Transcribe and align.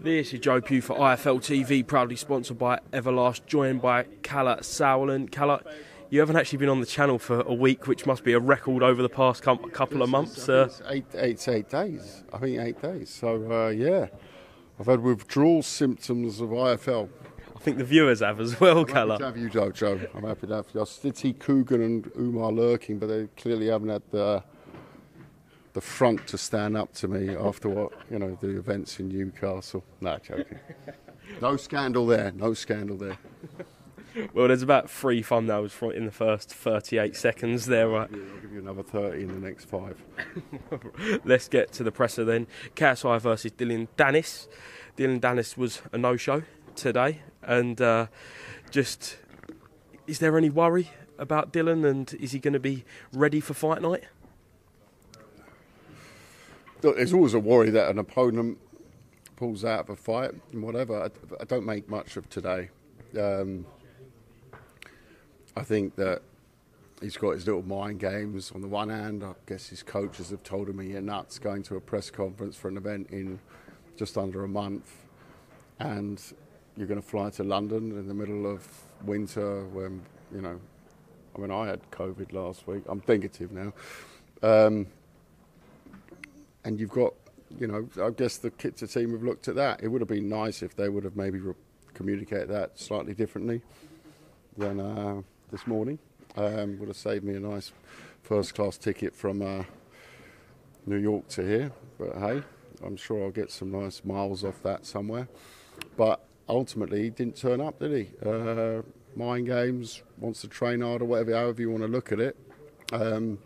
This 0.00 0.32
is 0.32 0.38
Joe 0.38 0.60
Pugh 0.60 0.80
for 0.80 0.96
IFL 0.96 1.40
TV, 1.40 1.84
proudly 1.84 2.14
sponsored 2.14 2.56
by 2.56 2.78
Everlast, 2.92 3.46
joined 3.46 3.82
by 3.82 4.04
Kalle 4.22 4.58
Sauerland. 4.58 5.32
Kalle, 5.32 5.60
you 6.08 6.20
haven't 6.20 6.36
actually 6.36 6.58
been 6.58 6.68
on 6.68 6.78
the 6.78 6.86
channel 6.86 7.18
for 7.18 7.40
a 7.40 7.52
week, 7.52 7.88
which 7.88 8.06
must 8.06 8.22
be 8.22 8.32
a 8.32 8.38
record 8.38 8.84
over 8.84 9.02
the 9.02 9.08
past 9.08 9.42
couple 9.42 10.00
of 10.00 10.08
months. 10.08 10.48
Uh, 10.48 10.66
it's 10.68 10.82
eight, 10.86 11.04
eight, 11.14 11.48
eight 11.48 11.68
days. 11.68 12.22
I 12.32 12.38
think 12.38 12.60
eight 12.60 12.80
days. 12.80 13.10
So, 13.10 13.50
uh, 13.50 13.68
yeah, 13.70 14.06
I've 14.78 14.86
had 14.86 15.00
withdrawal 15.00 15.64
symptoms 15.64 16.40
of 16.40 16.50
IFL. 16.50 17.08
I 17.56 17.58
think 17.58 17.78
the 17.78 17.84
viewers 17.84 18.20
have 18.20 18.38
as 18.38 18.60
well, 18.60 18.84
Kalle. 18.84 19.10
I'm 19.10 19.20
happy 19.20 19.20
to 19.20 19.26
have 19.26 19.36
you, 19.36 19.50
Joe. 19.50 19.72
Joe. 19.72 20.00
I'm 20.14 20.22
happy 20.22 20.46
to 20.46 20.54
have 20.54 20.66
you. 20.72 20.80
I 20.80 20.84
did 21.02 21.16
see 21.16 21.32
Coogan 21.32 21.82
and 21.82 22.10
Umar 22.16 22.52
lurking, 22.52 23.00
but 23.00 23.08
they 23.08 23.26
clearly 23.36 23.66
haven't 23.66 23.88
had 23.88 24.02
the 24.12 24.44
the 25.72 25.80
front 25.80 26.26
to 26.28 26.38
stand 26.38 26.76
up 26.76 26.92
to 26.94 27.08
me 27.08 27.34
after 27.34 27.68
what 27.68 27.92
you 28.10 28.18
know 28.18 28.36
the 28.40 28.56
events 28.58 28.98
in 29.00 29.08
Newcastle. 29.08 29.84
No, 30.00 30.18
joking. 30.18 30.58
no 31.42 31.56
scandal 31.56 32.06
there. 32.06 32.32
No 32.32 32.54
scandal 32.54 32.96
there. 32.96 33.18
well, 34.32 34.48
there's 34.48 34.62
about 34.62 34.90
three 34.90 35.22
thumbnails 35.22 35.94
in 35.94 36.06
the 36.06 36.10
first 36.10 36.52
38 36.52 37.16
seconds 37.16 37.66
there. 37.66 37.88
Right? 37.88 38.08
Yeah, 38.10 38.18
I'll 38.18 38.40
give 38.40 38.52
you 38.52 38.60
another 38.60 38.82
30 38.82 39.22
in 39.22 39.40
the 39.40 39.46
next 39.46 39.66
five. 39.66 40.02
Let's 41.24 41.48
get 41.48 41.72
to 41.72 41.84
the 41.84 41.92
presser 41.92 42.24
then. 42.24 42.46
KSI 42.74 43.20
versus 43.20 43.52
Dillon 43.52 43.88
Danis. 43.96 44.48
Dillon 44.96 45.20
Danis 45.20 45.56
was 45.56 45.82
a 45.92 45.98
no-show 45.98 46.42
today, 46.74 47.20
and 47.42 47.80
uh, 47.80 48.06
just 48.70 49.18
is 50.06 50.18
there 50.18 50.36
any 50.36 50.50
worry 50.50 50.90
about 51.18 51.52
Dillon, 51.52 51.84
and 51.84 52.14
is 52.14 52.32
he 52.32 52.38
going 52.38 52.54
to 52.54 52.60
be 52.60 52.84
ready 53.12 53.40
for 53.40 53.54
fight 53.54 53.82
night? 53.82 54.04
There's 56.80 57.12
always 57.12 57.34
a 57.34 57.40
worry 57.40 57.70
that 57.70 57.90
an 57.90 57.98
opponent 57.98 58.58
pulls 59.36 59.64
out 59.64 59.80
of 59.80 59.90
a 59.90 59.96
fight 59.96 60.32
and 60.52 60.62
whatever. 60.62 61.04
I, 61.04 61.10
I 61.40 61.44
don't 61.44 61.64
make 61.64 61.88
much 61.88 62.16
of 62.16 62.28
today. 62.28 62.70
Um, 63.18 63.66
I 65.56 65.62
think 65.62 65.96
that 65.96 66.22
he's 67.00 67.16
got 67.16 67.30
his 67.30 67.46
little 67.46 67.62
mind 67.62 68.00
games. 68.00 68.52
On 68.54 68.60
the 68.60 68.68
one 68.68 68.88
hand, 68.88 69.24
I 69.24 69.32
guess 69.46 69.68
his 69.68 69.82
coaches 69.82 70.30
have 70.30 70.42
told 70.42 70.68
him 70.68 70.78
he's 70.80 71.00
nuts 71.00 71.38
going 71.38 71.62
to 71.64 71.76
a 71.76 71.80
press 71.80 72.10
conference 72.10 72.56
for 72.56 72.68
an 72.68 72.76
event 72.76 73.08
in 73.10 73.38
just 73.96 74.16
under 74.16 74.44
a 74.44 74.48
month, 74.48 75.06
and 75.80 76.22
you're 76.76 76.86
going 76.86 77.00
to 77.00 77.06
fly 77.06 77.30
to 77.30 77.42
London 77.42 77.90
in 77.92 78.06
the 78.06 78.14
middle 78.14 78.46
of 78.50 78.66
winter 79.04 79.64
when 79.66 80.02
you 80.32 80.40
know. 80.40 80.60
I 81.36 81.40
mean, 81.40 81.50
I 81.52 81.68
had 81.68 81.88
COVID 81.92 82.32
last 82.32 82.66
week. 82.66 82.82
I'm 82.88 83.02
negative 83.06 83.52
now. 83.52 83.72
Um, 84.42 84.88
and 86.64 86.78
you've 86.78 86.90
got, 86.90 87.14
you 87.58 87.66
know, 87.66 87.88
I 88.02 88.10
guess 88.10 88.38
the 88.38 88.50
Kitzer 88.50 88.92
team 88.92 89.12
have 89.12 89.22
looked 89.22 89.48
at 89.48 89.54
that. 89.56 89.82
It 89.82 89.88
would 89.88 90.00
have 90.00 90.08
been 90.08 90.28
nice 90.28 90.62
if 90.62 90.76
they 90.76 90.88
would 90.88 91.04
have 91.04 91.16
maybe 91.16 91.38
re- 91.38 91.54
communicated 91.94 92.48
that 92.48 92.78
slightly 92.78 93.14
differently 93.14 93.62
than 94.56 94.80
uh, 94.80 95.22
this 95.50 95.66
morning. 95.66 95.98
Um, 96.36 96.78
would 96.78 96.88
have 96.88 96.96
saved 96.96 97.24
me 97.24 97.34
a 97.34 97.40
nice 97.40 97.72
first 98.22 98.54
class 98.54 98.76
ticket 98.76 99.16
from 99.16 99.42
uh, 99.42 99.64
New 100.86 100.98
York 100.98 101.28
to 101.28 101.42
here. 101.42 101.72
But 101.98 102.16
hey, 102.18 102.42
I'm 102.84 102.96
sure 102.96 103.24
I'll 103.24 103.30
get 103.30 103.50
some 103.50 103.72
nice 103.72 104.04
miles 104.04 104.44
off 104.44 104.62
that 104.62 104.86
somewhere. 104.86 105.28
But 105.96 106.20
ultimately, 106.48 107.04
he 107.04 107.10
didn't 107.10 107.36
turn 107.36 107.60
up, 107.60 107.78
did 107.78 107.92
he? 107.92 108.28
Uh, 108.28 108.82
mind 109.16 109.46
games, 109.46 110.02
wants 110.18 110.40
to 110.42 110.48
train 110.48 110.80
hard 110.80 111.02
or 111.02 111.06
whatever, 111.06 111.34
however 111.34 111.60
you 111.60 111.70
want 111.70 111.82
to 111.82 111.88
look 111.88 112.12
at 112.12 112.20
it. 112.20 112.36
Um, 112.92 113.38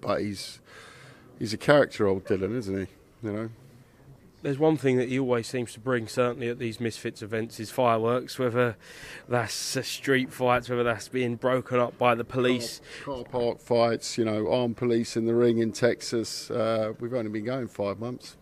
but 0.00 0.20
he's 0.20 0.60
he's 1.38 1.52
a 1.52 1.58
character, 1.58 2.06
old 2.06 2.26
Dillon, 2.26 2.56
isn't 2.56 2.86
he? 2.86 2.86
You 3.28 3.32
know. 3.32 3.50
There's 4.42 4.58
one 4.58 4.76
thing 4.76 4.96
that 4.96 5.08
he 5.08 5.20
always 5.20 5.46
seems 5.46 5.72
to 5.74 5.80
bring, 5.80 6.08
certainly 6.08 6.48
at 6.48 6.58
these 6.58 6.80
Misfits 6.80 7.22
events, 7.22 7.60
is 7.60 7.70
fireworks. 7.70 8.40
Whether 8.40 8.76
that's 9.28 9.54
street 9.54 10.32
fights, 10.32 10.68
whether 10.68 10.82
that's 10.82 11.06
being 11.06 11.36
broken 11.36 11.78
up 11.78 11.96
by 11.96 12.16
the 12.16 12.24
police, 12.24 12.80
car, 13.04 13.22
car 13.22 13.24
park 13.24 13.60
fights, 13.60 14.18
you 14.18 14.24
know, 14.24 14.50
armed 14.50 14.76
police 14.76 15.16
in 15.16 15.26
the 15.26 15.34
ring 15.34 15.58
in 15.58 15.70
Texas. 15.70 16.50
Uh, 16.50 16.92
we've 16.98 17.14
only 17.14 17.30
been 17.30 17.44
going 17.44 17.68
five 17.68 18.00
months. 18.00 18.36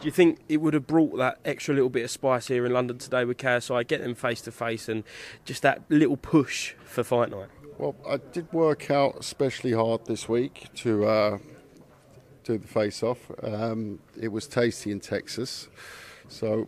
Do 0.00 0.06
you 0.06 0.12
think 0.12 0.38
it 0.48 0.58
would 0.58 0.74
have 0.74 0.86
brought 0.86 1.18
that 1.18 1.40
extra 1.44 1.74
little 1.74 1.90
bit 1.90 2.04
of 2.04 2.10
spice 2.10 2.46
here 2.46 2.64
in 2.64 2.72
London 2.72 2.98
today 2.98 3.24
with 3.24 3.36
KSI, 3.36 3.86
get 3.86 4.00
them 4.00 4.14
face 4.14 4.40
to 4.42 4.52
face, 4.52 4.88
and 4.88 5.04
just 5.44 5.60
that 5.62 5.82
little 5.90 6.16
push 6.16 6.74
for 6.84 7.04
fight 7.04 7.30
night? 7.30 7.48
Well, 7.76 7.96
I 8.08 8.16
did 8.16 8.50
work 8.52 8.90
out 8.90 9.16
especially 9.20 9.72
hard 9.72 10.06
this 10.06 10.26
week 10.26 10.68
to. 10.76 11.04
Uh, 11.04 11.38
do 12.48 12.58
the 12.58 12.66
face 12.66 13.02
off. 13.02 13.30
Um, 13.42 13.98
it 14.18 14.28
was 14.28 14.46
tasty 14.46 14.90
in 14.90 15.00
Texas. 15.00 15.68
So, 16.28 16.66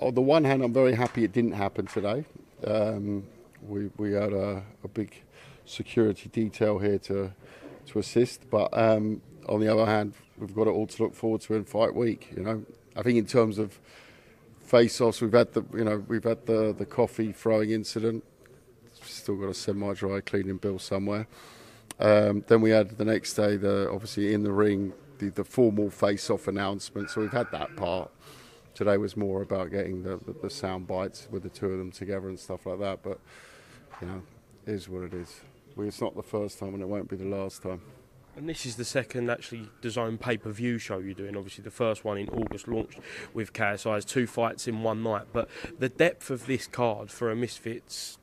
on 0.00 0.14
the 0.14 0.20
one 0.20 0.44
hand, 0.44 0.62
I'm 0.62 0.72
very 0.72 0.94
happy 0.94 1.24
it 1.24 1.32
didn't 1.32 1.52
happen 1.52 1.86
today. 1.86 2.24
Um, 2.66 3.24
we, 3.66 3.90
we 3.96 4.12
had 4.12 4.32
a, 4.32 4.62
a, 4.84 4.88
big 4.88 5.22
security 5.64 6.28
detail 6.28 6.78
here 6.78 6.98
to, 6.98 7.32
to 7.86 7.98
assist, 7.98 8.50
but 8.50 8.68
um, 8.76 9.22
on 9.48 9.60
the 9.60 9.68
other 9.68 9.86
hand, 9.86 10.12
we've 10.36 10.54
got 10.54 10.66
it 10.66 10.70
all 10.70 10.86
to 10.86 11.02
look 11.02 11.14
forward 11.14 11.40
to 11.42 11.54
in 11.54 11.64
fight 11.64 11.94
week. 11.94 12.28
You 12.36 12.42
know, 12.42 12.64
I 12.94 13.02
think 13.02 13.18
in 13.18 13.26
terms 13.26 13.58
of 13.58 13.78
face-offs, 14.60 15.22
we've 15.22 15.32
had 15.32 15.54
the 15.54 15.64
you 15.74 15.84
know 15.84 16.04
we've 16.06 16.24
had 16.24 16.44
the 16.46 16.74
the 16.76 16.86
coffee 16.86 17.32
throwing 17.32 17.70
incident. 17.70 18.24
Still 19.02 19.36
got 19.36 19.48
a 19.48 19.54
semi-dry 19.54 20.20
cleaning 20.20 20.58
bill 20.58 20.78
somewhere. 20.78 21.26
Um, 22.00 22.44
then 22.46 22.60
we 22.60 22.70
had 22.70 22.96
the 22.96 23.04
next 23.04 23.34
day, 23.34 23.56
the 23.56 23.90
obviously 23.90 24.32
in 24.32 24.42
the 24.44 24.52
ring, 24.52 24.92
the, 25.18 25.30
the 25.30 25.44
formal 25.44 25.90
face-off 25.90 26.48
announcement. 26.48 27.10
So 27.10 27.20
we've 27.20 27.32
had 27.32 27.50
that 27.52 27.76
part. 27.76 28.10
Today 28.74 28.96
was 28.96 29.16
more 29.16 29.42
about 29.42 29.70
getting 29.70 30.04
the, 30.04 30.20
the, 30.24 30.34
the 30.42 30.50
sound 30.50 30.86
bites 30.86 31.26
with 31.30 31.42
the 31.42 31.48
two 31.48 31.66
of 31.66 31.78
them 31.78 31.90
together 31.90 32.28
and 32.28 32.38
stuff 32.38 32.66
like 32.66 32.78
that. 32.78 33.02
But 33.02 33.18
you 34.00 34.06
know, 34.06 34.22
it 34.66 34.72
is 34.72 34.88
what 34.88 35.02
it 35.02 35.14
is. 35.14 35.40
It's 35.76 36.00
not 36.00 36.16
the 36.16 36.22
first 36.22 36.58
time, 36.58 36.74
and 36.74 36.82
it 36.82 36.88
won't 36.88 37.08
be 37.08 37.16
the 37.16 37.24
last 37.24 37.62
time. 37.62 37.80
And 38.36 38.48
this 38.48 38.66
is 38.66 38.76
the 38.76 38.84
second 38.84 39.30
actually 39.30 39.68
designed 39.80 40.20
pay 40.20 40.36
per 40.36 40.50
view 40.50 40.78
show 40.78 40.98
you're 40.98 41.14
doing. 41.14 41.36
Obviously, 41.36 41.64
the 41.64 41.72
first 41.72 42.04
one 42.04 42.18
in 42.18 42.28
August 42.28 42.68
launched 42.68 43.00
with 43.34 43.52
KSI's 43.52 44.04
two 44.04 44.28
fights 44.28 44.68
in 44.68 44.82
one 44.84 45.02
night. 45.02 45.26
But 45.32 45.48
the 45.78 45.88
depth 45.88 46.30
of 46.30 46.46
this 46.46 46.68
card 46.68 47.10
for 47.10 47.32
a 47.32 47.36
Misfits 47.36 48.18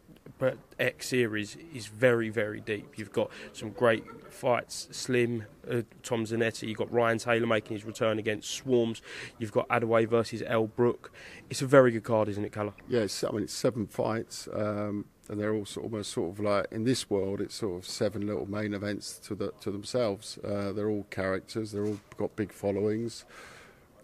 X 0.79 1.07
series 1.07 1.57
is 1.73 1.87
very, 1.87 2.29
very 2.29 2.59
deep. 2.59 2.97
You've 2.97 3.11
got 3.11 3.31
some 3.53 3.69
great 3.69 4.03
fights. 4.29 4.87
Slim, 4.91 5.45
uh, 5.69 5.81
Tom 6.03 6.25
Zanetti. 6.25 6.67
You've 6.67 6.77
got 6.77 6.91
Ryan 6.91 7.17
Taylor 7.17 7.47
making 7.47 7.77
his 7.77 7.85
return 7.85 8.19
against 8.19 8.63
Swarmz. 8.63 9.01
You've 9.39 9.51
got 9.51 9.65
Ordway 9.69 10.05
versus 10.05 10.43
Elle 10.45 10.67
Brooke. 10.67 11.11
It's 11.49 11.61
a 11.61 11.67
very 11.67 11.91
good 11.91 12.03
card, 12.03 12.27
isn't 12.29 12.43
it, 12.43 12.51
Kalle? 12.51 12.73
Yeah, 12.87 13.07
I 13.27 13.31
mean 13.31 13.43
it's 13.43 13.53
seven 13.53 13.87
fights, 13.87 14.47
um, 14.53 15.05
and 15.29 15.39
they're 15.39 15.53
all 15.53 15.65
sort, 15.65 15.85
almost 15.85 16.11
sort 16.11 16.31
of 16.31 16.39
like 16.39 16.67
in 16.71 16.83
this 16.83 17.09
world. 17.09 17.39
It's 17.39 17.55
sort 17.55 17.83
of 17.83 17.89
seven 17.89 18.27
little 18.27 18.49
main 18.49 18.73
events 18.73 19.17
to 19.25 19.35
the 19.35 19.53
to 19.61 19.71
themselves. 19.71 20.37
Uh, 20.43 20.73
they're 20.73 20.89
all 20.89 21.07
characters. 21.09 21.71
They're 21.71 21.85
all 21.85 21.99
got 22.17 22.35
big 22.35 22.51
followings. 22.51 23.25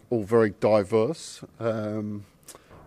All 0.10 0.24
very 0.24 0.52
diverse. 0.60 1.44
Um, 1.60 2.26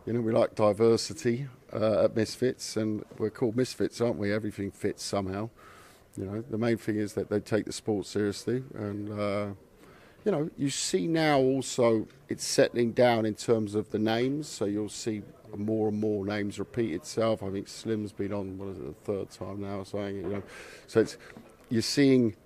you 0.06 0.12
know, 0.12 0.20
we 0.20 0.32
like 0.32 0.54
diversity 0.54 1.48
uh, 1.72 2.04
at 2.04 2.16
Misfits, 2.16 2.76
and 2.76 3.04
we're 3.18 3.30
called 3.30 3.56
Misfits, 3.56 4.00
aren't 4.00 4.16
we? 4.16 4.32
Everything 4.32 4.70
fits 4.70 5.02
somehow. 5.02 5.50
You 6.16 6.26
know, 6.26 6.44
the 6.48 6.58
main 6.58 6.76
thing 6.76 6.96
is 6.96 7.14
that 7.14 7.28
they 7.30 7.40
take 7.40 7.64
the 7.64 7.72
sport 7.72 8.06
seriously, 8.06 8.62
and 8.74 9.18
uh, 9.18 9.46
you 10.24 10.32
know, 10.32 10.50
you 10.56 10.70
see 10.70 11.06
now 11.06 11.38
also 11.38 12.06
it's 12.28 12.44
settling 12.44 12.92
down 12.92 13.26
in 13.26 13.34
terms 13.34 13.74
of 13.74 13.90
the 13.90 13.98
names. 13.98 14.48
So 14.48 14.64
you'll 14.64 14.88
see 14.88 15.22
more 15.56 15.88
and 15.88 16.00
more 16.00 16.24
names 16.24 16.58
repeat 16.58 16.92
itself. 16.92 17.42
I 17.42 17.50
think 17.50 17.68
Slim's 17.68 18.12
been 18.12 18.32
on 18.32 18.58
what 18.58 18.68
is 18.68 18.78
it 18.78 19.04
the 19.04 19.12
third 19.12 19.30
time 19.30 19.60
now 19.60 19.82
saying 19.82 20.18
it. 20.18 20.22
You 20.22 20.28
know, 20.28 20.42
so 20.86 21.00
it's 21.00 21.16
you're 21.68 21.82
seeing 21.82 22.36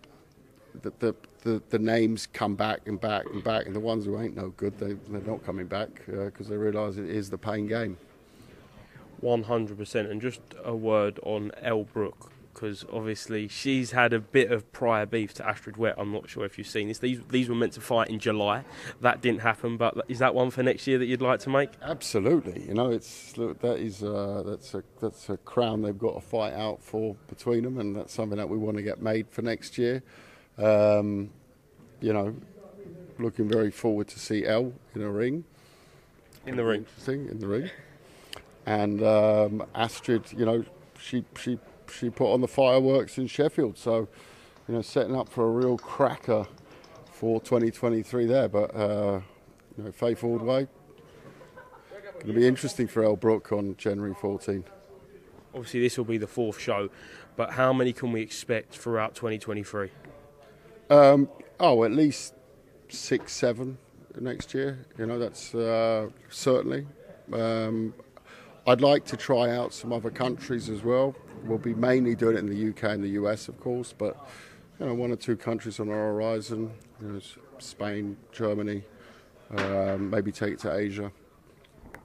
that 0.83 0.99
the, 1.01 1.15
the, 1.38 1.38
the 1.71 1.79
names 1.79 2.27
come 2.27 2.55
back 2.55 2.81
and 2.87 3.01
back 3.01 3.25
and 3.33 3.43
back, 3.43 3.67
and 3.67 3.75
the 3.75 3.81
ones 3.81 4.05
who 4.05 4.19
ain't 4.21 4.37
no 4.37 4.51
good, 4.51 4.79
they, 4.79 4.95
they're 5.09 5.21
not 5.23 5.45
coming 5.45 5.67
back 5.67 5.89
because 6.07 6.47
uh, 6.47 6.51
they 6.51 6.57
realise 6.57 6.97
it 6.97 7.09
is 7.09 7.31
the 7.31 7.39
pain 7.39 7.67
game. 7.67 7.97
100%. 9.23 10.11
And 10.11 10.21
just 10.21 10.41
a 10.65 10.75
word 10.75 11.19
on 11.23 11.51
Elle 11.63 11.85
Brooke. 11.85 12.31
because 12.59 12.85
obviously 12.93 13.47
she's 13.47 13.93
had 13.93 14.13
a 14.13 14.19
bit 14.19 14.51
of 14.51 14.71
prior 14.73 15.07
beef 15.07 15.33
to 15.35 15.47
Astrid 15.47 15.77
Wett. 15.77 15.95
I'm 15.97 16.13
not 16.13 16.29
sure 16.29 16.45
if 16.45 16.59
you've 16.59 16.67
seen 16.67 16.89
this. 16.89 16.99
These 16.99 17.21
these 17.31 17.49
were 17.49 17.55
meant 17.55 17.75
to 17.75 17.81
fight 17.81 18.09
in 18.09 18.19
July. 18.19 18.65
That 19.01 19.21
didn't 19.23 19.43
happen. 19.43 19.77
But 19.77 20.05
is 20.09 20.19
that 20.19 20.35
one 20.35 20.51
for 20.51 20.65
next 20.65 20.87
year 20.89 20.99
that 20.99 21.07
you'd 21.07 21.23
like 21.23 21.39
to 21.41 21.51
make? 21.51 21.71
Absolutely. 21.81 22.67
You 22.67 22.75
know, 22.75 22.91
it's 22.91 23.37
look, 23.37 23.61
that 23.61 23.79
is 23.79 24.03
uh, 24.03 24.43
that's 24.45 24.75
a 24.75 24.83
that's 25.01 25.29
a 25.31 25.37
crown 25.37 25.83
they've 25.83 25.97
got 25.97 26.15
to 26.15 26.21
fight 26.21 26.53
out 26.53 26.83
for 26.83 27.15
between 27.29 27.63
them, 27.63 27.79
and 27.79 27.95
that's 27.95 28.13
something 28.13 28.39
that 28.39 28.49
we 28.49 28.59
want 28.59 28.77
to 28.77 28.83
get 28.83 29.01
made 29.01 29.29
for 29.31 29.43
next 29.43 29.79
year. 29.79 30.03
Um, 30.57 31.31
you 32.01 32.13
know, 32.13 32.35
looking 33.19 33.49
very 33.49 33.71
forward 33.71 34.09
to 34.09 34.19
see 34.19 34.45
Elle 34.45 34.73
in 34.95 35.03
a 35.03 35.11
ring. 35.11 35.45
In 36.47 36.57
the 36.57 36.65
ring. 36.65 36.81
Interesting 36.81 37.29
in 37.29 37.39
the 37.41 37.49
ring. 37.49 37.71
And 38.67 39.03
um, 39.03 39.65
Astrid, 39.75 40.25
you 40.37 40.45
know, 40.45 40.65
she 41.01 41.25
she 41.39 41.59
she 41.91 42.11
put 42.11 42.33
on 42.33 42.41
the 42.41 42.49
fireworks 42.49 43.19
in 43.19 43.27
Sheffield, 43.27 43.79
so 43.79 44.09
you 44.69 44.75
know, 44.75 44.83
setting 44.83 45.17
up 45.17 45.29
for 45.29 45.45
a 45.45 45.51
real 45.51 45.79
cracker 45.79 46.47
for 47.13 47.41
2023 47.41 48.27
there. 48.27 48.49
But 48.49 48.75
uh, 48.75 49.21
you 49.77 49.85
know, 49.85 49.93
Faith 49.93 50.23
Ordway, 50.23 50.69
going 52.15 52.27
to 52.27 52.33
be 52.33 52.47
interesting 52.47 52.87
for 52.87 53.03
Elle 53.03 53.17
Brooke 53.17 53.53
on 53.53 53.77
January 53.77 54.15
14. 54.15 54.65
Obviously, 55.55 55.81
this 55.81 55.97
will 55.97 56.05
be 56.05 56.19
the 56.19 56.27
fourth 56.27 56.61
show, 56.61 56.91
but 57.37 57.53
how 57.53 57.73
many 57.73 57.93
can 57.93 58.13
we 58.13 58.21
expect 58.21 58.77
throughout 58.77 59.15
2023? 59.15 59.91
Um, 60.91 61.29
oh, 61.61 61.85
at 61.85 61.93
least 61.93 62.35
six, 62.89 63.33
seven 63.33 63.77
next 64.21 64.55
year. 64.55 64.87
You 64.97 65.07
know, 65.07 65.19
that's 65.19 65.55
uh, 65.55 66.09
certainly. 66.31 66.87
Um, 67.33 67.95
I'd 68.67 68.81
like 68.81 69.05
to 69.07 69.17
try 69.17 69.51
out 69.51 69.73
some 69.73 69.93
other 69.93 70.11
countries 70.11 70.69
as 70.69 70.83
well. 70.83 71.15
We'll 71.45 71.59
be 71.59 71.75
mainly 71.75 72.15
doing 72.15 72.37
it 72.37 72.41
in 72.41 72.47
the 72.49 72.71
UK 72.71 72.95
and 72.95 73.05
the 73.05 73.11
US, 73.21 73.49
of 73.49 73.61
course, 73.61 73.95
but 73.97 74.29
you 74.81 74.87
know, 74.87 74.95
one 74.95 75.11
or 75.11 75.17
two 75.17 75.37
countries 75.37 75.79
on 75.81 75.89
our 75.89 76.13
horizon. 76.13 76.71
You 77.01 77.09
know, 77.09 77.21
Spain, 77.59 78.17
Germany. 78.33 78.83
Um, 79.57 80.11
maybe 80.11 80.31
take 80.33 80.55
it 80.55 80.59
to 80.61 80.75
Asia. 80.75 81.11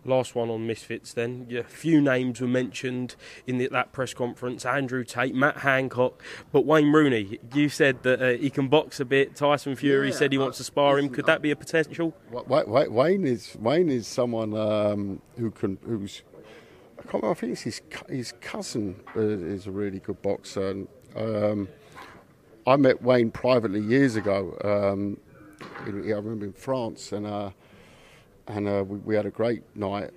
Last 0.06 0.36
one 0.36 0.50
on 0.50 0.68
Misfits 0.68 1.14
then. 1.14 1.48
A 1.58 1.64
few 1.64 2.02
names 2.02 2.42
were 2.42 2.48
mentioned 2.48 3.16
in 3.48 3.58
the, 3.58 3.68
that 3.70 3.94
press 3.94 4.14
conference 4.14 4.66
Andrew 4.66 5.04
Tate, 5.04 5.34
Matt 5.34 5.58
Hancock, 5.58 6.22
but 6.52 6.66
Wayne 6.66 6.92
Rooney. 6.92 7.40
You 7.54 7.70
said 7.70 8.04
that 8.04 8.22
uh, 8.22 8.38
he 8.38 8.50
can 8.50 8.68
box 8.68 9.00
a 9.00 9.06
bit. 9.06 9.36
Tyson 9.36 9.76
Fury 9.76 10.10
Yeah, 10.10 10.16
said 10.16 10.32
he 10.32 10.38
wants 10.38 10.58
to 10.58 10.64
spar 10.64 11.00
him. 11.00 11.10
Could 11.10 11.26
that 11.26 11.42
be 11.42 11.52
a 11.52 11.56
potential? 11.56 12.14
Wa- 12.32 12.44
Wa- 12.66 12.86
Wayne 12.90 13.26
is 13.26 13.56
Wayne 13.60 13.90
is 13.90 14.08
someone 14.08 14.54
um, 14.56 15.22
who 15.38 15.52
can 15.52 15.78
who's 15.86 16.24
I 17.00 17.02
can't 17.04 17.24
remember, 17.24 17.32
I 17.32 17.34
think 17.34 17.52
it's 17.54 17.62
his 17.62 17.82
his 18.10 18.34
cousin 18.42 18.96
uh, 19.16 19.22
is 19.22 19.68
a 19.68 19.72
really 19.72 20.00
good 20.00 20.22
boxer. 20.22 20.70
And, 20.70 20.88
um, 21.16 21.68
I 22.66 22.78
met 22.78 23.02
Wayne 23.02 23.30
privately 23.30 23.82
years 23.82 24.16
ago. 24.16 24.58
Um, 24.64 25.18
in, 25.86 26.04
I 26.06 26.16
remember 26.16 26.46
in 26.46 26.54
France, 26.54 27.12
and 27.12 27.26
uh, 27.26 27.52
and 28.48 28.68
uh, 28.68 28.84
we, 28.86 28.98
we 29.00 29.16
had 29.16 29.26
a 29.26 29.32
great 29.32 29.64
night 29.76 30.12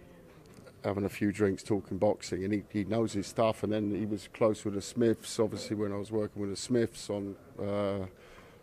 having 0.84 1.04
a 1.04 1.08
few 1.08 1.32
drinks, 1.32 1.62
talking 1.62 1.98
boxing, 1.98 2.44
and 2.44 2.52
he, 2.52 2.62
he 2.70 2.84
knows 2.84 3.12
his 3.12 3.26
stuff. 3.26 3.62
And 3.64 3.72
then 3.72 3.90
he 3.90 4.06
was 4.06 4.28
close 4.32 4.64
with 4.64 4.74
the 4.74 4.82
Smiths, 4.82 5.38
obviously 5.40 5.74
when 5.76 5.92
I 5.92 5.96
was 5.96 6.12
working 6.12 6.40
with 6.40 6.50
the 6.50 6.56
Smiths 6.56 7.10
on 7.10 7.34
uh, 7.60 8.06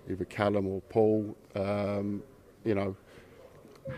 either 0.09 0.25
Callum 0.25 0.67
or 0.67 0.81
Paul. 0.81 1.35
Um, 1.55 2.23
you 2.63 2.75
know, 2.75 2.95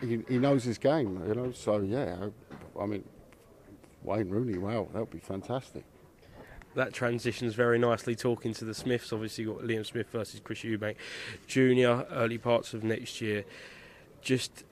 he, 0.02 0.24
he 0.28 0.40
knows 0.40 0.64
his 0.64 0.80
game, 0.80 1.22
you 1.28 1.36
know. 1.36 1.52
So 1.52 1.82
yeah, 1.82 2.18
I, 2.78 2.84
I 2.84 2.86
mean, 2.88 3.04
Wayne 4.04 4.30
Rooney, 4.30 4.58
wow, 4.58 4.88
that 4.94 5.00
would 5.00 5.12
be 5.12 5.20
fantastic. 5.20 5.84
That 6.74 6.94
transitions 6.94 7.54
very 7.54 7.80
nicely. 7.80 8.16
Talking 8.16 8.54
to 8.56 8.66
the 8.66 8.74
Smiths, 8.74 9.14
obviously 9.14 9.46
got 9.46 9.60
Liam 9.60 9.86
Smith 9.86 10.08
versus 10.12 10.42
Chris 10.44 10.60
Eubank 10.60 10.96
Jr. 11.48 12.06
Early 12.14 12.38
parts 12.38 12.74
of 12.74 12.84
next 12.84 13.22
year. 13.22 13.46
Just 14.22 14.66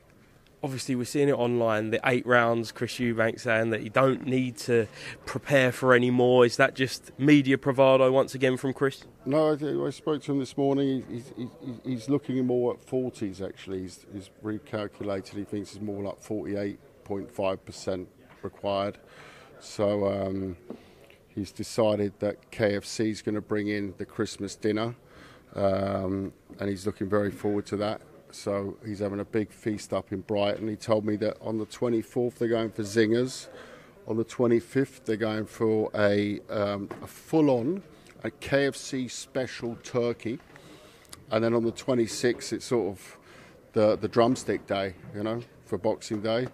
obviously 0.64 0.96
we're 0.96 1.04
seeing 1.04 1.28
it 1.30 1.34
online. 1.34 1.90
The 1.92 2.00
eight 2.06 2.26
rounds, 2.26 2.72
Chris 2.72 2.94
Eubank 2.94 3.40
saying 3.40 3.72
that 3.72 3.84
you 3.84 3.90
don't 3.90 4.26
need 4.26 4.58
to 4.60 4.88
prepare 5.26 5.72
for 5.72 5.94
any 5.94 6.10
more. 6.10 6.46
Is 6.46 6.56
that 6.58 6.74
just 6.74 7.12
media 7.20 7.58
bravado 7.58 8.12
once 8.12 8.34
again 8.34 8.56
from 8.58 8.74
Chris? 8.74 9.04
No, 9.26 9.50
I, 9.52 9.86
I 9.88 9.90
spoke 9.90 10.24
to 10.24 10.32
him 10.32 10.40
this 10.40 10.56
morning. 10.58 11.04
He's, 11.10 11.34
he's, 11.36 11.50
he's- 11.84 12.10
looking 12.10 12.46
more 12.46 12.74
at 12.74 12.86
40s 12.86 13.42
actually. 13.46 13.82
He's, 13.82 14.06
he's 14.14 14.30
recalculated. 14.44 15.36
He 15.36 15.44
thinks 15.44 15.74
it's 15.74 15.82
more 15.82 16.04
like 16.04 16.22
48.5% 16.22 18.08
required. 18.42 18.98
So 19.60 20.08
um, 20.08 20.58
he's 21.28 21.52
decided 21.52 22.14
that 22.20 22.52
KFC 22.52 23.10
is 23.10 23.22
going 23.22 23.36
to 23.36 23.42
bring 23.42 23.68
in 23.68 23.94
the 23.98 24.06
Christmas 24.06 24.56
dinner, 24.56 24.96
um, 25.56 26.34
and 26.60 26.70
he's 26.70 26.86
looking 26.86 27.10
very 27.10 27.32
forward 27.32 27.66
to 27.68 27.78
that. 27.78 28.02
So 28.34 28.78
he's 28.86 29.00
having 29.00 29.20
a 29.20 29.26
big 29.26 29.52
feast 29.52 29.94
up 29.94 30.12
in 30.12 30.22
Brighton. 30.22 30.68
He 30.68 30.76
told 30.76 31.06
me 31.06 31.16
that 31.18 31.38
on 31.42 31.58
the 31.58 31.66
24th 31.66 32.36
they're 32.36 32.48
going 32.48 32.72
for 32.72 32.84
zingers. 32.84 33.48
On 34.08 34.18
the 34.18 34.26
25th 34.26 35.06
they're 35.06 35.16
going 35.16 35.46
for 35.46 35.90
a, 35.96 36.40
um, 36.50 36.90
a 37.02 37.08
full-on 37.08 37.84
a 38.24 38.32
KFC 38.32 39.12
special 39.12 39.78
turkey, 39.84 40.40
and 41.32 41.44
then 41.44 41.54
on 41.54 41.64
the 41.64 41.72
26th 41.72 42.54
it's 42.54 42.66
sort 42.66 42.88
of 42.88 43.18
the 43.74 43.98
the 43.98 44.08
drumstick 44.08 44.66
day, 44.66 44.94
you 45.16 45.24
know, 45.24 45.42
for 45.66 45.78
Boxing 45.78 46.22
Day. 46.22 46.48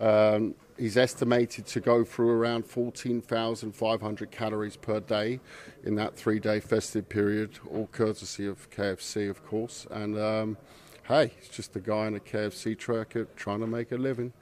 Um, 0.00 0.54
he's 0.78 0.96
estimated 0.96 1.66
to 1.66 1.80
go 1.80 2.04
through 2.04 2.30
around 2.30 2.64
14,500 2.66 4.30
calories 4.30 4.76
per 4.76 5.00
day 5.00 5.40
in 5.82 5.96
that 5.96 6.14
three-day 6.14 6.60
festive 6.60 7.08
period, 7.08 7.58
all 7.68 7.88
courtesy 7.90 8.46
of 8.46 8.70
KFC, 8.70 9.28
of 9.28 9.44
course. 9.44 9.88
And 9.90 10.16
um, 10.16 10.56
hey, 11.08 11.32
it's 11.38 11.48
just 11.48 11.74
a 11.76 11.80
guy 11.80 12.06
in 12.06 12.14
a 12.16 12.20
KFC 12.20 12.78
truck 12.78 13.16
uh, 13.16 13.24
trying 13.36 13.60
to 13.60 13.66
make 13.66 13.92
a 13.92 13.96
living. 13.96 14.32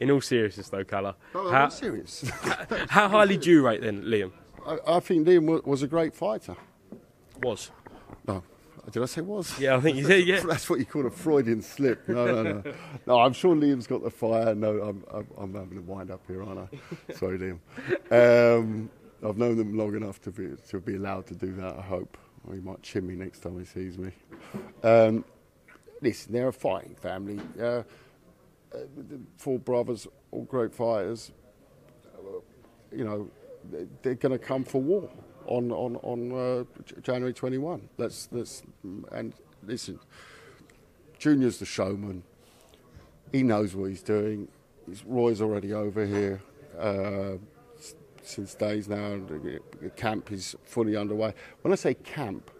In 0.00 0.10
all 0.10 0.20
seriousness, 0.20 0.68
though, 0.68 0.84
Kalle, 0.84 1.16
Oh, 1.34 1.50
how, 1.50 1.64
I'm 1.64 1.70
serious. 1.70 2.28
how 2.88 3.08
highly 3.08 3.36
do 3.38 3.50
you 3.50 3.64
rate 3.66 3.80
then, 3.80 4.02
Liam? 4.02 4.30
I, 4.66 4.78
I 4.96 5.00
think 5.00 5.26
Liam 5.26 5.46
wa- 5.46 5.60
was 5.64 5.82
a 5.82 5.86
great 5.86 6.14
fighter. 6.14 6.54
Was. 7.42 7.70
No, 8.28 8.42
did 8.90 9.02
I 9.02 9.06
say 9.06 9.22
was? 9.22 9.58
Yeah, 9.58 9.76
I 9.76 9.80
think 9.80 9.96
you 9.96 10.04
said, 10.04 10.26
yeah. 10.26 10.40
That's 10.46 10.68
what 10.68 10.78
you 10.80 10.84
call 10.84 11.06
a 11.06 11.10
Freudian 11.10 11.62
slip. 11.62 12.06
No, 12.08 12.26
no, 12.26 12.42
no. 12.42 12.74
No, 13.06 13.20
I'm 13.20 13.32
sure 13.32 13.54
Liam's 13.54 13.86
got 13.86 14.02
the 14.02 14.10
fire. 14.10 14.54
No, 14.54 14.80
I'm, 14.82 15.04
I'm, 15.12 15.26
I'm 15.38 15.54
having 15.54 15.78
a 15.78 15.82
wind 15.82 16.10
up 16.10 16.20
here, 16.26 16.42
aren't 16.42 16.60
I? 16.60 17.12
Sorry, 17.14 17.38
Liam. 17.38 17.58
Um, 18.58 18.90
I've 19.26 19.38
known 19.38 19.56
them 19.56 19.76
long 19.78 19.94
enough 19.96 20.20
to 20.22 20.30
be 20.30 20.50
to 20.68 20.80
be 20.80 20.96
allowed 20.96 21.26
to 21.28 21.34
do 21.34 21.52
that. 21.54 21.74
I 21.78 21.80
hope. 21.82 22.18
Or 22.46 22.54
he 22.54 22.60
might 22.60 22.82
chin 22.82 23.06
me 23.06 23.14
next 23.14 23.40
time 23.40 23.58
he 23.58 23.64
sees 23.64 23.96
me. 23.98 24.12
Um, 24.84 25.24
listen, 26.06 26.32
they're 26.32 26.48
a 26.48 26.52
fighting 26.52 26.94
family. 26.94 27.40
Uh, 27.60 27.64
uh, 27.64 27.82
four 29.38 29.58
brothers, 29.58 30.06
all 30.30 30.44
great 30.44 30.72
fighters. 30.72 31.32
You 32.92 33.04
know, 33.04 33.30
they- 33.70 33.88
they're 34.02 34.14
going 34.14 34.38
to 34.38 34.44
come 34.44 34.62
for 34.64 34.80
war 34.80 35.10
on 35.46 35.72
on 35.72 35.96
on 35.96 36.32
uh, 36.32 36.64
January 37.02 37.32
21. 37.32 37.88
Let's 37.98 38.28
let's 38.30 38.62
and 39.12 39.34
listen. 39.64 39.98
Junior's 41.18 41.58
the 41.58 41.64
showman. 41.66 42.22
He 43.32 43.42
knows 43.42 43.74
what 43.74 43.86
he's 43.90 44.02
doing. 44.02 44.48
He's, 44.86 45.04
Roy's 45.04 45.40
already 45.40 45.72
over 45.72 46.06
here 46.06 46.40
uh, 46.78 47.32
since 48.22 48.54
days 48.54 48.86
now. 48.88 49.18
The 49.80 49.90
camp 49.96 50.30
is 50.30 50.54
fully 50.64 50.94
underway. 50.96 51.34
When 51.62 51.72
I 51.72 51.76
say 51.76 51.94
camp, 51.94 52.50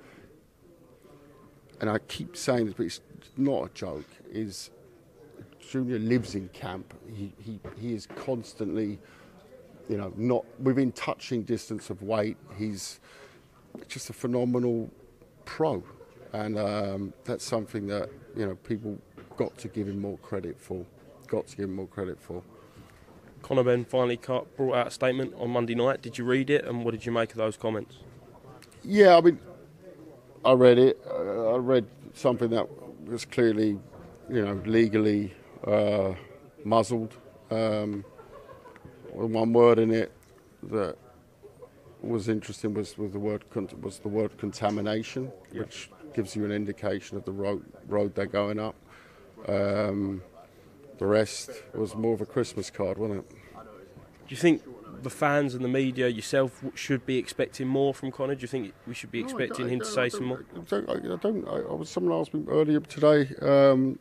and 1.81 1.89
I 1.91 1.99
keep 1.99 2.37
saying 2.37 2.65
this, 2.67 2.75
but 2.75 2.87
it's 2.87 3.01
not 3.37 3.65
a 3.65 3.75
joke. 3.75 4.07
Is 4.31 4.71
Junior 5.71 5.99
lives 5.99 6.35
in 6.35 6.49
camp. 6.51 6.95
He 7.13 7.33
he 7.39 7.59
he 7.79 7.95
is 7.95 8.07
constantly, 8.07 8.99
you 9.89 9.97
know, 9.97 10.13
not 10.17 10.45
within 10.61 10.93
touching 10.93 11.43
distance 11.43 11.91
of 11.91 12.03
weight. 12.03 12.37
He's 12.57 13.01
just 13.89 14.11
a 14.11 14.13
phenomenal 14.13 14.91
pro, 15.45 15.83
and 16.33 16.59
um, 16.59 17.13
that's 17.25 17.45
something 17.45 17.87
that 17.89 18.11
you 18.37 18.47
know 18.47 18.55
people 18.57 18.99
got 19.37 19.57
to 19.59 19.69
give 19.69 19.89
him 19.89 20.01
more 20.01 20.19
credit 20.19 20.61
for. 20.61 20.85
Got 21.27 21.49
to 21.49 21.57
give 21.57 21.65
him 21.65 21.75
more 21.75 21.89
credit 21.89 22.21
for. 22.21 22.43
Conor 23.43 23.65
Benn 23.65 23.85
finally 23.85 24.17
cut, 24.17 24.57
brought 24.57 24.75
out 24.75 24.87
a 24.89 24.91
statement 24.91 25.35
on 25.37 25.51
Monday 25.51 25.75
night. 25.75 26.03
Did 26.03 26.19
you 26.19 26.25
read 26.25 26.51
it, 26.51 26.65
and 26.65 26.85
what 26.85 26.93
did 26.93 27.05
you 27.07 27.13
make 27.13 27.31
of 27.31 27.37
those 27.37 27.57
comments? 27.57 27.97
Yeah, 28.85 29.17
I 29.17 29.21
mean, 29.21 29.39
I 30.45 30.53
read 30.53 30.79
it. 30.79 31.01
I 31.09 31.57
read 31.57 31.87
something 32.15 32.51
that 32.51 32.67
was 33.07 33.25
clearly, 33.25 33.79
you 34.29 34.45
know, 34.45 34.61
legally 34.65 35.33
uh, 35.67 36.15
muzzled. 36.65 37.15
Um, 37.51 38.05
one 39.13 39.53
word 39.53 39.79
in 39.79 39.91
it 39.93 40.13
that 40.65 40.97
was 42.03 42.29
interesting 42.29 42.75
was, 42.75 42.99
was 42.99 43.13
the 43.13 43.19
word 43.19 43.49
con- 43.51 43.69
was 43.81 43.99
the 44.01 44.09
word 44.09 44.37
contamination, 44.39 45.33
Yeah. 45.53 45.61
which 45.61 45.91
gives 46.15 46.37
you 46.37 46.45
an 46.45 46.53
indication 46.53 47.17
of 47.17 47.25
the 47.25 47.33
road 47.33 47.65
road 47.89 48.15
they're 48.15 48.27
going 48.27 48.59
up. 48.59 48.75
Um, 49.49 50.23
the 50.99 51.07
rest 51.07 51.51
was 51.75 51.95
more 51.95 52.15
of 52.15 52.21
a 52.21 52.27
Christmas 52.27 52.71
card, 52.71 52.99
wasn't 52.99 53.21
it? 53.21 53.37
Do 54.27 54.35
you 54.35 54.37
think 54.37 54.63
the 55.03 55.11
fans 55.11 55.55
and 55.55 55.65
the 55.65 55.69
media, 55.69 56.09
yourself, 56.09 56.65
should 56.75 57.07
be 57.07 57.17
expecting 57.17 57.69
more 57.69 57.95
from 57.95 58.11
Conor? 58.11 58.35
Do 58.35 58.43
you 58.43 58.49
think 58.49 58.73
we 58.87 58.95
should 58.95 59.13
be 59.13 59.21
expecting 59.21 59.67
no, 59.67 59.73
him 59.73 59.79
to 59.81 59.87
say 59.87 60.09
some 60.09 60.25
more? 60.25 60.45
I 60.55 60.61
don't. 60.69 60.91
I, 60.91 61.17
don't 61.17 61.49
I, 61.49 61.59
I 61.59 61.75
was, 61.75 61.89
someone 61.89 62.19
asked 62.19 62.35
me 62.35 62.45
earlier 62.49 62.81
today. 62.81 63.29
Um, 63.41 63.99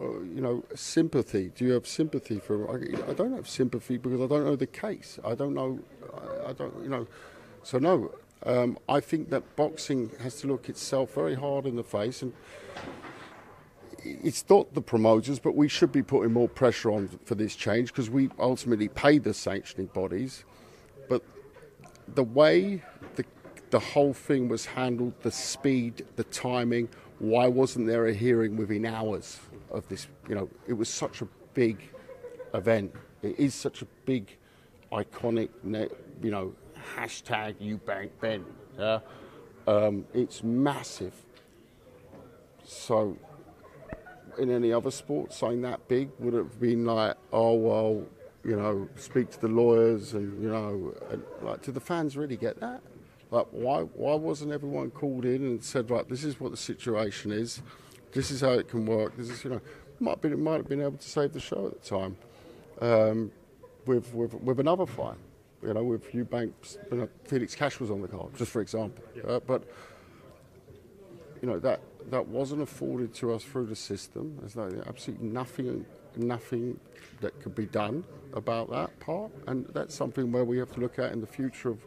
uh, 0.00 0.20
you 0.20 0.42
know, 0.42 0.62
sympathy. 0.74 1.50
Do 1.54 1.64
you 1.64 1.72
have 1.72 1.86
sympathy 1.86 2.38
for? 2.38 2.70
I, 2.70 3.10
I, 3.10 3.14
don't 3.14 3.34
have 3.34 3.48
sympathy 3.48 3.96
because 3.96 4.20
I 4.20 4.26
don't 4.26 4.44
know 4.44 4.56
the 4.56 4.66
case. 4.66 5.18
I 5.24 5.34
don't 5.34 5.54
know. 5.54 5.80
I, 6.14 6.50
I 6.50 6.52
don't. 6.52 6.82
You 6.82 6.90
know. 6.90 7.06
So 7.62 7.78
no. 7.78 8.14
Um, 8.44 8.78
I 8.88 9.00
think 9.00 9.30
that 9.30 9.56
boxing 9.56 10.12
has 10.20 10.40
to 10.42 10.46
look 10.46 10.68
itself 10.68 11.14
very 11.14 11.34
hard 11.34 11.66
in 11.66 11.74
the 11.74 11.82
face 11.82 12.22
and 12.22 12.32
it's 14.22 14.44
not 14.48 14.74
the 14.74 14.82
promoters, 14.82 15.38
but 15.38 15.54
we 15.54 15.68
should 15.68 15.92
be 15.92 16.02
putting 16.02 16.32
more 16.32 16.48
pressure 16.48 16.90
on 16.90 17.08
for 17.24 17.34
this 17.34 17.54
change 17.56 17.88
because 17.88 18.10
we 18.10 18.30
ultimately 18.38 18.88
pay 18.88 19.18
the 19.18 19.34
sanctioning 19.34 19.86
bodies. 19.86 20.44
But 21.08 21.22
the 22.14 22.24
way 22.24 22.82
the 23.16 23.24
the 23.70 23.80
whole 23.80 24.12
thing 24.12 24.48
was 24.48 24.64
handled, 24.66 25.12
the 25.22 25.30
speed, 25.30 26.06
the 26.16 26.24
timing, 26.24 26.88
why 27.18 27.48
wasn't 27.48 27.86
there 27.86 28.06
a 28.06 28.14
hearing 28.14 28.56
within 28.56 28.86
hours 28.86 29.40
of 29.70 29.88
this? 29.88 30.06
You 30.28 30.34
know, 30.34 30.48
it 30.68 30.74
was 30.74 30.88
such 30.88 31.22
a 31.22 31.28
big 31.54 31.90
event. 32.54 32.94
It 33.22 33.38
is 33.38 33.54
such 33.54 33.82
a 33.82 33.86
big, 34.04 34.36
iconic, 34.92 35.48
you 36.22 36.30
know, 36.30 36.54
hashtag 36.96 37.54
Eubank 37.56 38.10
Benn. 38.20 38.44
Yeah? 38.78 39.00
Um, 39.66 40.04
it's 40.14 40.42
massive. 40.42 41.14
So 42.64 43.16
in 44.38 44.50
any 44.50 44.72
other 44.72 44.90
sport, 44.90 45.32
saying 45.32 45.62
that 45.62 45.86
big 45.88 46.10
would 46.18 46.34
have 46.34 46.60
been 46.60 46.84
like, 46.84 47.16
oh 47.32 47.54
well, 47.54 48.04
you 48.44 48.56
know, 48.56 48.88
speak 48.96 49.30
to 49.30 49.40
the 49.40 49.48
lawyers 49.48 50.14
and 50.14 50.42
you 50.42 50.48
know, 50.48 50.94
and, 51.10 51.22
like, 51.42 51.62
do 51.62 51.72
the 51.72 51.80
fans 51.80 52.16
really 52.16 52.36
get 52.36 52.60
that? 52.60 52.80
Like, 53.30 53.46
why 53.50 53.80
why 53.80 54.14
wasn't 54.14 54.52
everyone 54.52 54.90
called 54.90 55.24
in 55.24 55.42
and 55.42 55.64
said, 55.64 55.90
right, 55.90 56.08
this 56.08 56.24
is 56.24 56.38
what 56.40 56.52
the 56.52 56.56
situation 56.56 57.32
is, 57.32 57.62
this 58.12 58.30
is 58.30 58.40
how 58.40 58.52
it 58.52 58.68
can 58.68 58.86
work, 58.86 59.16
this 59.16 59.30
is 59.30 59.44
you 59.44 59.50
know, 59.50 59.60
might 59.98 60.12
have 60.12 60.20
been 60.20 60.42
might 60.42 60.56
have 60.58 60.68
been 60.68 60.80
able 60.80 60.98
to 60.98 61.08
save 61.08 61.32
the 61.32 61.40
show 61.40 61.66
at 61.66 61.82
the 61.82 61.88
time, 61.88 62.16
um, 62.80 63.32
with 63.84 64.14
with 64.14 64.34
with 64.34 64.60
another 64.60 64.86
fight, 64.86 65.18
you 65.62 65.74
know, 65.74 65.82
with 65.82 66.10
Eubank, 66.12 66.52
you 66.92 66.98
know, 66.98 67.08
Felix 67.24 67.54
Cash 67.54 67.80
was 67.80 67.90
on 67.90 68.00
the 68.00 68.08
card, 68.08 68.36
just 68.36 68.52
for 68.52 68.60
example, 68.60 69.02
yeah. 69.16 69.22
uh, 69.24 69.40
but 69.40 69.64
you 71.42 71.48
know 71.48 71.58
that 71.58 71.80
that 72.10 72.26
wasn't 72.26 72.62
afforded 72.62 73.14
to 73.14 73.32
us 73.32 73.42
through 73.42 73.66
the 73.66 73.76
system. 73.76 74.36
There's 74.40 74.56
no, 74.56 74.82
absolutely 74.86 75.28
nothing, 75.28 75.86
nothing 76.16 76.78
that 77.20 77.40
could 77.40 77.54
be 77.54 77.66
done 77.66 78.04
about 78.32 78.70
that 78.70 78.98
part, 79.00 79.32
and 79.46 79.66
that's 79.72 79.94
something 79.94 80.30
where 80.30 80.44
we 80.44 80.58
have 80.58 80.72
to 80.72 80.80
look 80.80 80.98
at 80.98 81.12
in 81.12 81.20
the 81.20 81.26
future 81.26 81.70
of 81.70 81.86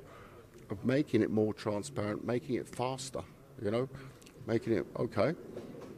of 0.72 0.86
making 0.86 1.22
it 1.22 1.32
more 1.32 1.54
transparent, 1.54 2.26
making 2.26 2.56
it 2.56 2.68
faster. 2.68 3.22
You 3.62 3.72
know, 3.72 3.90
making 4.48 4.74
it 4.74 4.86
okay. 4.98 5.34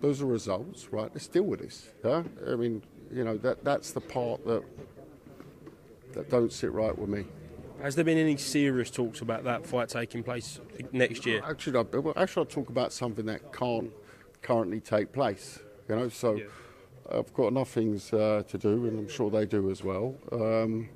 Those 0.02 0.22
are 0.22 0.26
results, 0.26 0.92
right? 0.92 1.12
Let's 1.14 1.28
deal 1.28 1.44
with 1.44 1.60
this. 1.60 1.90
Yeah, 2.04 2.24
I 2.48 2.56
mean, 2.56 2.82
you 3.12 3.24
know 3.24 3.38
that 3.38 3.64
that's 3.64 3.92
the 3.92 4.02
part 4.02 4.46
that 4.46 4.64
that 6.14 6.30
don't 6.30 6.52
sit 6.52 6.72
right 6.72 6.98
with 6.98 7.10
me. 7.10 7.26
Has 7.82 7.96
there 7.96 8.06
been 8.06 8.18
any 8.18 8.38
serious 8.38 8.92
talks 8.92 9.22
about 9.22 9.44
that 9.46 9.66
fight 9.66 9.90
taking 9.90 10.24
place 10.24 10.60
next 10.92 11.26
year? 11.26 11.42
Actually, 11.44 11.80
I, 11.80 11.98
well, 11.98 12.14
actually, 12.16 12.42
I'll 12.42 12.46
talk 12.46 12.70
about 12.70 12.94
something 12.94 13.26
that 13.26 13.52
can't 13.54 13.92
currently 14.42 14.80
take 14.80 15.12
place. 15.12 15.60
You 15.90 15.96
know, 15.96 16.10
so 16.10 16.36
yeah. 16.36 16.46
I've 17.12 17.34
got 17.34 17.48
enough 17.48 17.70
things 17.70 18.14
uh, 18.14 18.44
to 18.48 18.58
do, 18.58 18.86
and 18.86 19.00
I'm 19.00 19.10
sure 19.10 19.30
they 19.30 19.46
do 19.46 19.70
as 19.70 19.84
well. 19.84 20.16
Um, 20.32 20.90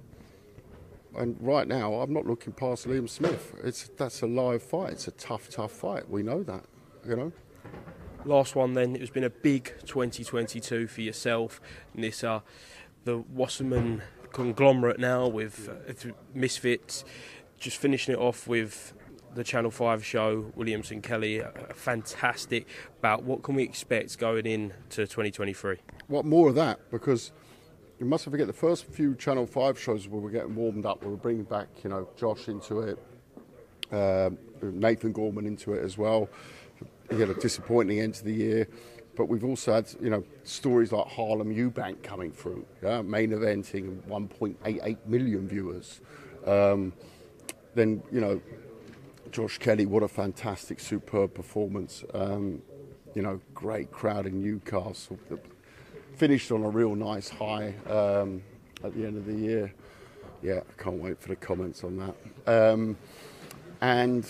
and 1.17 1.37
right 1.39 1.67
now, 1.67 1.95
I'm 1.95 2.13
not 2.13 2.25
looking 2.25 2.53
past 2.53 2.87
Liam 2.87 3.09
Smith. 3.09 3.55
It's 3.63 3.89
that's 3.97 4.21
a 4.21 4.27
live 4.27 4.63
fight. 4.63 4.93
It's 4.93 5.07
a 5.07 5.11
tough, 5.11 5.49
tough 5.49 5.71
fight. 5.71 6.09
We 6.09 6.23
know 6.23 6.43
that. 6.43 6.65
You 7.07 7.15
know. 7.15 7.31
Last 8.25 8.55
one, 8.55 8.73
then. 8.73 8.95
It's 8.95 9.11
been 9.11 9.23
a 9.23 9.29
big 9.29 9.73
2022 9.85 10.87
for 10.87 11.01
yourself, 11.01 11.61
Nissa. 11.93 12.43
The 13.03 13.19
Wasserman 13.19 14.01
conglomerate 14.31 14.99
now 14.99 15.27
with 15.27 15.69
uh, 15.69 16.11
Misfits, 16.33 17.05
just 17.57 17.77
finishing 17.77 18.15
it 18.15 18.19
off 18.19 18.47
with 18.47 18.93
the 19.35 19.43
Channel 19.43 19.69
5 19.69 20.03
show, 20.03 20.51
Williamson 20.55 21.01
Kelly, 21.01 21.41
fantastic 21.75 22.67
bout. 23.01 23.23
What 23.23 23.43
can 23.43 23.55
we 23.55 23.63
expect 23.63 24.17
going 24.17 24.45
into 24.45 25.01
2023? 25.05 25.77
What 26.07 26.25
more 26.25 26.49
of 26.49 26.55
that? 26.55 26.79
Because 26.89 27.33
you 27.99 28.05
mustn't 28.05 28.31
forget 28.31 28.47
the 28.47 28.53
first 28.53 28.85
few 28.85 29.13
Channel 29.13 29.45
5 29.45 29.77
shows 29.77 30.07
where 30.07 30.19
we 30.19 30.25
were 30.25 30.31
getting 30.31 30.55
warmed 30.55 30.85
up, 30.85 31.03
we 31.03 31.11
were 31.11 31.17
bringing 31.17 31.43
back, 31.43 31.67
you 31.83 31.89
know, 31.89 32.07
Josh 32.17 32.47
into 32.47 32.79
it, 32.79 32.97
um, 33.91 34.37
Nathan 34.61 35.11
Gorman 35.11 35.45
into 35.45 35.73
it 35.73 35.83
as 35.83 35.97
well. 35.97 36.29
He 37.11 37.19
had 37.19 37.29
a 37.29 37.35
disappointing 37.35 37.99
end 37.99 38.15
to 38.15 38.23
the 38.23 38.33
year. 38.33 38.67
But 39.15 39.29
we've 39.29 39.45
also 39.45 39.73
had, 39.73 39.89
you 40.01 40.09
know, 40.09 40.25
stories 40.43 40.91
like 40.91 41.07
Harlem 41.07 41.53
Eubank 41.53 42.03
coming 42.03 42.31
through, 42.31 42.65
yeah? 42.83 43.01
main 43.01 43.31
eventing 43.31 44.01
1.88 44.09 44.97
million 45.05 45.47
viewers. 45.47 46.01
Um, 46.45 46.91
then, 47.75 48.03
you 48.11 48.19
know, 48.19 48.41
Josh 49.35 49.57
Kelly, 49.57 49.85
what 49.85 50.01
a 50.01 50.07
fantastic, 50.07 50.79
superb 50.79 51.33
performance. 51.33 52.05
Um, 52.13 52.61
you 53.15 53.21
know, 53.21 53.41
great 53.53 53.91
crowd 53.91 54.27
in 54.27 54.41
Newcastle. 54.41 55.19
Finished 56.15 56.53
on 56.53 56.63
a 56.63 56.69
real 56.69 56.95
nice 56.95 57.27
high 57.27 57.73
um, 57.85 58.41
at 58.81 58.95
the 58.95 59.05
end 59.05 59.17
of 59.17 59.25
the 59.25 59.33
year. 59.33 59.73
Yeah, 60.41 60.61
I 60.61 60.81
can't 60.81 61.01
wait 61.01 61.19
for 61.19 61.27
the 61.27 61.35
comments 61.35 61.83
on 61.83 61.97
that. 61.97 62.15
Um, 62.47 62.95
and 63.81 64.25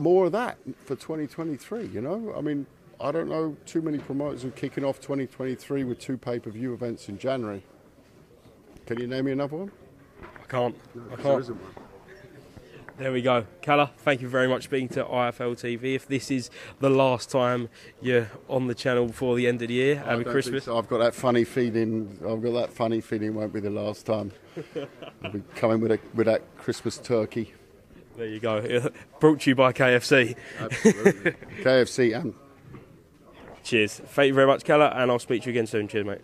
more 0.00 0.26
of 0.26 0.32
that 0.32 0.58
for 0.84 0.96
2023, 0.96 1.86
you 1.86 2.00
know? 2.00 2.34
I 2.36 2.40
mean, 2.40 2.66
I 3.00 3.12
don't 3.12 3.28
know 3.28 3.56
too 3.64 3.80
many 3.80 3.98
promoters 3.98 4.42
who 4.42 4.50
kicking 4.50 4.84
off 4.84 4.98
2023 4.98 5.84
with 5.84 6.00
two 6.00 6.18
pay 6.18 6.40
per 6.40 6.50
view 6.50 6.74
events 6.74 7.08
in 7.08 7.16
January. 7.16 7.62
Can 8.86 8.98
you 8.98 9.06
name 9.06 9.26
me 9.26 9.30
another 9.30 9.56
one? 9.56 9.70
I 10.20 10.46
can't. 10.48 10.74
No, 10.96 11.02
I 11.12 11.22
can't. 11.22 11.56
There 13.00 13.12
we 13.12 13.22
go. 13.22 13.46
Kalle, 13.62 13.90
thank 13.96 14.20
you 14.20 14.28
very 14.28 14.46
much 14.46 14.66
for 14.66 14.72
being 14.72 14.88
to 14.90 15.02
IFL 15.02 15.56
TV. 15.56 15.94
If 15.94 16.06
this 16.06 16.30
is 16.30 16.50
the 16.80 16.90
last 16.90 17.30
time 17.30 17.70
you're 18.02 18.30
on 18.46 18.66
the 18.66 18.74
channel 18.74 19.06
before 19.06 19.36
the 19.36 19.46
end 19.46 19.62
of 19.62 19.68
the 19.68 19.74
year, 19.74 19.96
happy 19.96 20.22
Christmas. 20.22 20.64
So. 20.64 20.76
I've 20.76 20.86
got 20.86 20.98
that 20.98 21.14
funny 21.14 21.44
feeling. 21.44 22.18
I've 22.28 22.42
got 22.42 22.52
that 22.52 22.74
funny 22.74 23.00
feeling 23.00 23.34
won't 23.34 23.54
be 23.54 23.60
the 23.60 23.70
last 23.70 24.04
time. 24.04 24.32
I'll 25.24 25.30
be 25.30 25.42
coming 25.54 25.80
with 25.80 25.92
a, 25.92 25.98
with 26.12 26.26
that 26.26 26.42
Christmas 26.58 26.98
turkey. 26.98 27.54
There 28.18 28.26
you 28.26 28.38
go. 28.38 28.90
Brought 29.18 29.40
to 29.40 29.50
you 29.50 29.56
by 29.56 29.72
KFC. 29.72 30.36
Absolutely. 30.58 31.30
KFC 31.62 32.20
and. 32.20 32.34
Cheers. 33.64 33.94
Thank 33.94 34.28
you 34.28 34.34
very 34.34 34.46
much, 34.46 34.62
Kalle, 34.64 34.82
and 34.82 35.10
I'll 35.10 35.18
speak 35.18 35.44
to 35.44 35.46
you 35.46 35.52
again 35.52 35.66
soon. 35.66 35.88
Cheers, 35.88 36.04
mate. 36.04 36.20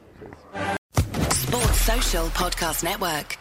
Sports 1.33 1.81
Social 1.81 2.27
Podcast 2.27 2.85
Network. 2.85 3.39